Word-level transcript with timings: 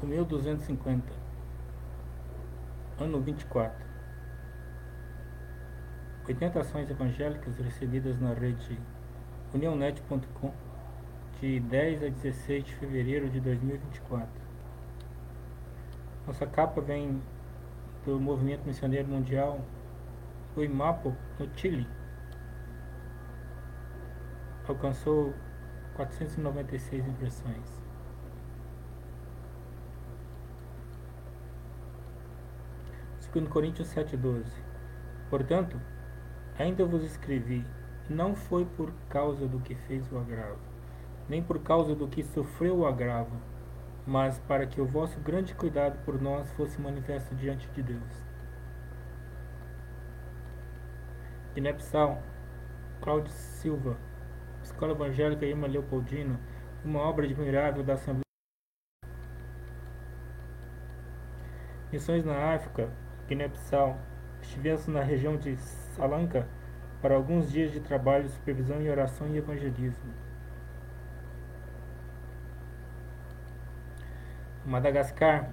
O 0.00 0.06
meu 0.06 0.24
250. 0.24 1.12
Ano 3.00 3.20
24. 3.20 3.84
80 6.28 6.60
ações 6.60 6.88
evangélicas 6.88 7.58
recebidas 7.58 8.20
na 8.20 8.32
rede 8.32 8.78
unionet.com 9.52 10.52
de 11.40 11.58
10 11.58 12.02
a 12.04 12.08
16 12.10 12.64
de 12.64 12.74
fevereiro 12.76 13.28
de 13.28 13.40
2024. 13.40 14.28
Nossa 16.26 16.46
capa 16.46 16.80
vem 16.80 17.20
do 18.04 18.20
Movimento 18.20 18.66
Missioneiro 18.66 19.08
Mundial, 19.08 19.60
o 20.54 20.62
IMAPO, 20.62 21.16
no 21.40 21.48
Chile. 21.56 21.88
Alcançou 24.68 25.34
496 25.94 27.04
impressões. 27.06 27.87
Segundo 33.30 33.50
Coríntios 33.50 33.94
7,12 33.94 34.46
Portanto, 35.28 35.78
ainda 36.58 36.82
vos 36.86 37.04
escrevi, 37.04 37.62
não 38.08 38.34
foi 38.34 38.64
por 38.64 38.90
causa 39.10 39.46
do 39.46 39.60
que 39.60 39.74
fez 39.74 40.10
o 40.10 40.18
agravo, 40.18 40.58
nem 41.28 41.42
por 41.42 41.58
causa 41.58 41.94
do 41.94 42.08
que 42.08 42.22
sofreu 42.22 42.78
o 42.78 42.86
agravo, 42.86 43.36
mas 44.06 44.38
para 44.38 44.66
que 44.66 44.80
o 44.80 44.86
vosso 44.86 45.20
grande 45.20 45.54
cuidado 45.54 46.02
por 46.06 46.18
nós 46.22 46.50
fosse 46.52 46.80
manifesto 46.80 47.34
diante 47.34 47.68
de 47.68 47.82
Deus. 47.82 48.26
Guiné-Bissau, 51.54 52.22
Cláudio 53.02 53.30
Silva, 53.30 53.98
Escola 54.62 54.92
Evangélica 54.92 55.44
Irma 55.44 55.66
Leopoldina, 55.66 56.40
uma 56.82 57.00
obra 57.00 57.26
admirável 57.26 57.84
da 57.84 57.92
Assembleia. 57.92 58.22
Missões 61.92 62.24
na 62.24 62.54
África, 62.54 62.90
Guiné-Bissau. 63.28 63.98
Estivemos 64.40 64.86
na 64.86 65.02
região 65.02 65.36
de 65.36 65.56
Salanca 65.56 66.48
para 67.02 67.14
alguns 67.14 67.50
dias 67.50 67.70
de 67.70 67.80
trabalho, 67.80 68.28
supervisão 68.28 68.80
e 68.80 68.88
oração 68.88 69.28
e 69.28 69.36
evangelismo. 69.36 70.12
Madagascar. 74.64 75.50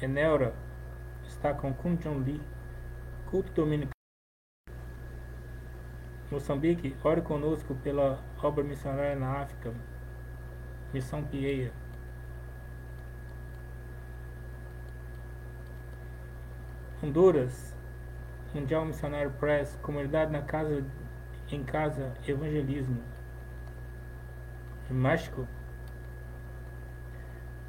Eneura 0.00 0.54
está 1.24 1.54
com 1.54 1.72
Kunjon 1.72 2.18
Lee, 2.18 2.40
culto 3.30 3.50
dominical. 3.52 3.92
Moçambique, 6.30 6.94
ore 7.02 7.22
conosco 7.22 7.74
pela 7.76 8.22
obra 8.42 8.62
missionária 8.62 9.16
na 9.16 9.40
África. 9.40 9.72
Missão 10.92 11.24
Pieia. 11.24 11.72
Honduras, 17.06 17.72
Mundial 18.52 18.84
Missionário 18.84 19.30
Press, 19.38 19.78
Comunidade 19.80 20.32
na 20.32 20.42
Casa 20.42 20.84
em 21.52 21.62
Casa, 21.62 22.12
Evangelismo. 22.26 23.00
México, 24.90 25.46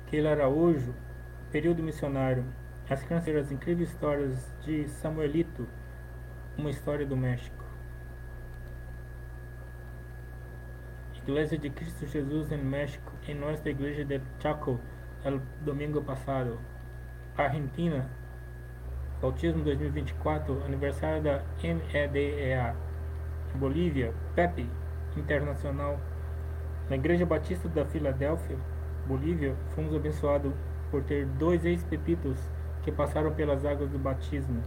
Keila 0.07 0.31
Araújo, 0.31 0.91
Período 1.51 1.83
Missionário. 1.83 2.43
As 2.89 3.03
crianças 3.03 3.35
as 3.35 3.51
incríveis 3.51 3.89
histórias 3.89 4.51
de 4.63 4.87
Samuelito, 4.87 5.67
uma 6.57 6.71
história 6.71 7.05
do 7.05 7.15
México. 7.15 7.63
Iglesia 11.15 11.59
de 11.59 11.69
Cristo 11.69 12.07
Jesus 12.07 12.51
em 12.51 12.57
México, 12.63 13.11
em 13.27 13.35
nossa 13.35 13.69
igreja 13.69 14.03
de 14.03 14.19
Chaco, 14.39 14.79
el 15.23 15.41
domingo 15.63 16.01
passado. 16.01 16.57
Argentina, 17.35 18.09
Autismo 19.19 19.63
2024, 19.63 20.63
aniversário 20.63 21.23
da 21.23 21.41
MEDEA. 21.63 22.75
Bolívia, 23.55 24.13
PEP 24.35 24.69
Internacional. 25.15 25.99
Na 26.87 26.97
Igreja 26.97 27.25
Batista 27.25 27.67
da 27.67 27.83
Filadélfia, 27.83 28.55
Bolívia, 29.07 29.55
fomos 29.69 29.95
abençoados 29.95 30.53
por 30.91 31.01
ter 31.01 31.25
dois 31.25 31.65
ex-pepitos 31.65 32.37
que 32.83 32.91
passaram 32.91 33.33
pelas 33.33 33.65
águas 33.65 33.89
do 33.89 33.97
batismo. 33.97 34.61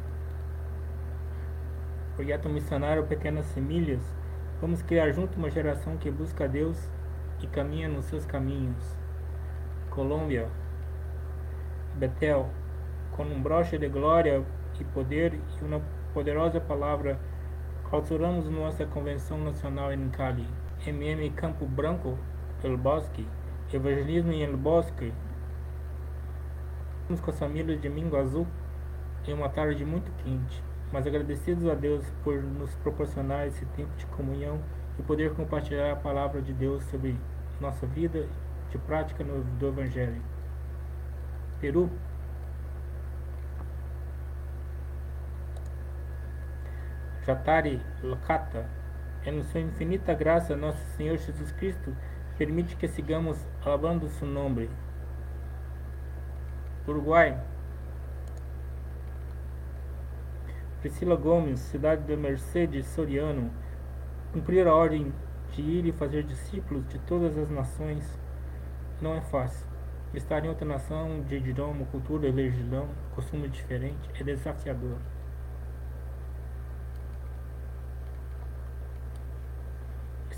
Projeto 2.16 2.48
missionário 2.48 3.06
Pequenas 3.06 3.46
Semilhas. 3.46 4.02
Vamos 4.60 4.82
criar 4.82 5.12
junto 5.12 5.38
uma 5.38 5.48
geração 5.48 5.96
que 5.96 6.10
busca 6.10 6.48
Deus 6.48 6.76
e 7.40 7.46
caminha 7.46 7.88
nos 7.88 8.06
seus 8.06 8.26
caminhos. 8.26 8.98
Colômbia, 9.90 10.48
Betel, 11.94 12.50
com 13.12 13.24
um 13.24 13.42
broche 13.42 13.78
de 13.78 13.88
glória 13.88 14.42
e 14.78 14.84
poder 14.84 15.34
e 15.34 15.64
uma 15.64 15.80
poderosa 16.12 16.60
palavra, 16.60 17.18
clausuramos 17.88 18.48
nossa 18.48 18.86
convenção 18.86 19.38
nacional 19.38 19.92
em 19.92 20.08
Cali. 20.10 20.46
MM 20.86 21.28
Campo 21.30 21.66
Branco, 21.66 22.16
El 22.64 22.78
Bosque, 22.78 23.26
Evangelismo 23.72 24.32
em 24.32 24.42
El 24.42 24.56
Bosque. 24.56 25.12
Estamos 27.02 27.20
com 27.20 27.30
as 27.30 27.38
famílias 27.38 27.80
de 27.80 27.88
Mingo 27.88 28.16
Azul 28.16 28.46
em 29.26 29.34
uma 29.34 29.48
tarde 29.48 29.84
muito 29.84 30.10
quente, 30.22 30.62
mas 30.90 31.06
agradecidos 31.06 31.68
a 31.68 31.74
Deus 31.74 32.04
por 32.24 32.42
nos 32.42 32.74
proporcionar 32.76 33.46
esse 33.46 33.66
tempo 33.66 33.94
de 33.96 34.06
comunhão 34.06 34.58
e 34.98 35.02
poder 35.02 35.34
compartilhar 35.34 35.92
a 35.92 35.96
palavra 35.96 36.40
de 36.40 36.52
Deus 36.52 36.82
sobre 36.84 37.14
nossa 37.60 37.86
vida 37.86 38.26
de 38.70 38.78
prática 38.78 39.22
no, 39.22 39.42
do 39.58 39.68
Evangelho. 39.68 40.22
Peru, 41.60 41.90
Jatari 47.30 47.80
Lokata, 48.02 48.66
em 49.24 49.40
sua 49.44 49.60
infinita 49.60 50.12
graça, 50.14 50.56
nosso 50.56 50.84
Senhor 50.96 51.16
Jesus 51.16 51.52
Cristo 51.52 51.96
permite 52.36 52.74
que 52.74 52.88
sigamos 52.88 53.38
alabando 53.64 54.08
seu 54.08 54.26
nome. 54.26 54.68
Uruguai. 56.88 57.38
Priscila 60.80 61.14
Gomes, 61.14 61.60
cidade 61.60 62.02
de 62.02 62.16
Mercedes 62.16 62.86
Soriano, 62.86 63.52
cumprir 64.32 64.66
a 64.66 64.74
ordem 64.74 65.12
de 65.52 65.62
ir 65.62 65.86
e 65.86 65.92
fazer 65.92 66.24
discípulos 66.24 66.88
de 66.88 66.98
todas 67.00 67.38
as 67.38 67.48
nações 67.48 68.18
não 69.00 69.14
é 69.14 69.20
fácil. 69.20 69.68
Estar 70.12 70.44
em 70.44 70.48
outra 70.48 70.66
nação 70.66 71.22
de 71.28 71.36
idioma, 71.36 71.84
cultura, 71.92 72.28
religião, 72.28 72.88
costume 73.14 73.48
diferente 73.48 74.10
é 74.18 74.24
desafiador. 74.24 74.96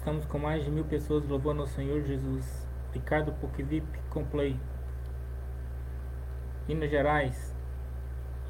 Estamos 0.03 0.27
com 0.27 0.37
mais 0.37 0.65
de 0.65 0.71
mil 0.73 0.85
pessoas 0.85 1.25
louvando 1.29 1.61
ao 1.61 1.67
Senhor 1.69 2.03
Jesus. 2.03 2.67
Ricardo 2.93 3.31
Puquivip 3.35 3.87
Complay. 4.11 4.59
Minas 6.67 6.91
Gerais. 6.91 7.55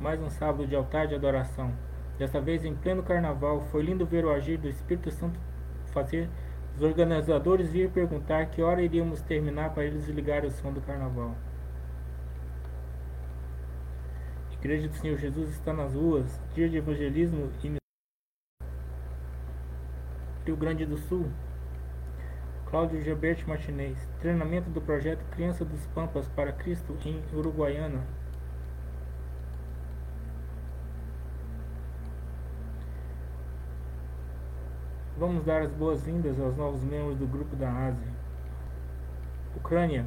Mais 0.01 0.19
um 0.23 0.31
sábado 0.31 0.67
de 0.67 0.75
altar 0.75 1.07
de 1.07 1.15
adoração. 1.15 1.71
Desta 2.19 2.41
vez 2.41 2.65
em 2.65 2.75
pleno 2.75 3.03
carnaval. 3.03 3.61
Foi 3.71 3.83
lindo 3.83 4.07
ver 4.07 4.25
o 4.25 4.31
agir 4.33 4.57
do 4.57 4.67
Espírito 4.67 5.11
Santo 5.11 5.39
fazer 5.93 6.27
os 6.75 6.81
organizadores 6.81 7.71
vir 7.71 7.91
perguntar 7.91 8.47
que 8.47 8.63
hora 8.63 8.81
iríamos 8.81 9.21
terminar 9.21 9.75
para 9.75 9.85
eles 9.85 10.09
ligarem 10.09 10.49
o 10.49 10.51
som 10.51 10.73
do 10.73 10.81
carnaval. 10.81 11.35
Igreja 14.53 14.89
do 14.89 14.95
Senhor 14.95 15.19
Jesus 15.19 15.51
está 15.51 15.75
nas 15.75 15.93
ruas. 15.93 16.41
Dia 16.55 16.71
de 16.71 16.79
evangelismo 16.79 17.51
e 17.63 17.82
Rio 20.45 20.57
Grande 20.57 20.85
do 20.85 20.99
Sul. 20.99 21.31
Cláudio 22.67 23.01
Gilberto 23.01 23.49
Martinez. 23.49 23.97
Treinamento 24.19 24.69
do 24.71 24.81
projeto 24.81 25.25
Criança 25.31 25.65
dos 25.65 25.87
Pampas 25.95 26.27
para 26.27 26.53
Cristo 26.53 26.97
em 27.05 27.23
Uruguaiana. 27.33 28.03
Vamos 35.17 35.45
dar 35.45 35.63
as 35.63 35.71
boas-vindas 35.71 36.41
aos 36.41 36.57
novos 36.57 36.83
membros 36.83 37.17
do 37.17 37.27
grupo 37.27 37.55
da 37.55 37.71
Ásia. 37.71 38.09
Ucrânia. 39.57 40.05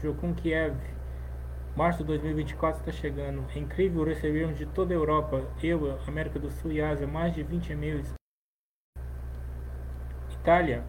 Jokun 0.00 0.32
Kiev. 0.32 0.76
Março 1.74 2.04
de 2.04 2.04
2024 2.04 2.78
está 2.80 2.92
chegando. 2.92 3.44
É 3.52 3.58
incrível 3.58 4.04
recebermos 4.04 4.56
de 4.56 4.66
toda 4.66 4.94
a 4.94 4.96
Europa, 4.96 5.42
eu, 5.60 5.98
América 6.06 6.38
do 6.38 6.50
Sul 6.50 6.70
e 6.70 6.80
Ásia, 6.80 7.06
mais 7.06 7.34
de 7.34 7.42
20 7.42 7.70
e-mails 7.70 8.19
Itália 10.40 10.82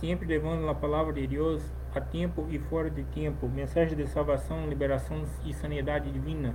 sempre 0.00 0.26
levando 0.26 0.68
a 0.68 0.74
palavra 0.74 1.12
de 1.14 1.26
Deus 1.26 1.62
a 1.94 2.00
tempo 2.00 2.46
e 2.50 2.58
fora 2.58 2.90
de 2.90 3.04
tempo, 3.04 3.48
mensagem 3.48 3.96
de 3.96 4.06
salvação, 4.06 4.66
liberação 4.66 5.24
e 5.44 5.52
sanidade 5.52 6.10
divina. 6.10 6.54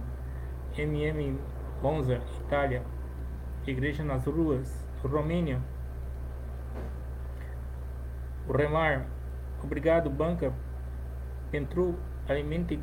MM 0.78 1.40
Monza, 1.82 2.22
Itália, 2.42 2.84
Igreja 3.66 4.04
nas 4.04 4.26
Ruas, 4.26 4.86
Romênia. 5.04 5.62
O 8.48 8.54
Remar. 8.54 9.08
Obrigado, 9.64 10.10
Banca 10.10 10.54
Pentru 11.50 11.96
Alimente 12.28 12.80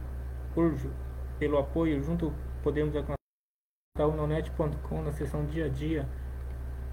Urjo, 0.56 0.90
pelo 1.38 1.58
apoio. 1.58 2.02
Junto 2.02 2.32
podemos 2.62 2.96
alcançar 2.96 3.21
o 4.00 4.10
nonet.com 4.10 5.02
na 5.02 5.12
seção 5.12 5.44
dia 5.44 5.66
a 5.66 5.68
dia 5.68 6.08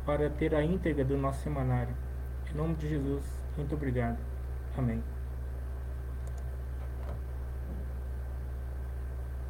para 0.06 0.30
ter 0.30 0.54
a 0.54 0.62
íntegra 0.62 1.06
do 1.06 1.18
nosso 1.18 1.42
semanário. 1.42 1.96
Em 2.52 2.58
nome 2.58 2.76
de 2.76 2.90
Jesus, 2.90 3.24
muito 3.56 3.74
obrigado. 3.74 4.18
Amém. 4.78 5.02